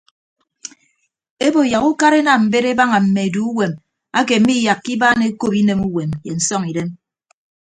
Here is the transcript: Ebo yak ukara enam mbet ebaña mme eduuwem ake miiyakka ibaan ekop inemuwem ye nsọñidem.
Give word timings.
Ebo 1.47 1.59
yak 1.71 1.85
ukara 1.91 2.15
enam 2.21 2.41
mbet 2.45 2.65
ebaña 2.71 2.99
mme 3.03 3.21
eduuwem 3.27 3.73
ake 4.19 4.35
miiyakka 4.45 4.89
ibaan 4.95 5.21
ekop 5.29 5.53
inemuwem 5.61 6.11
ye 6.25 6.31
nsọñidem. 6.37 6.89